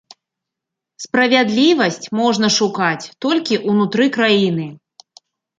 Справядлівасць 1.03 2.05
можна 2.21 2.47
шукаць 2.57 3.09
толькі 3.27 3.61
ўнутры 3.69 4.11
краіны. 4.17 4.67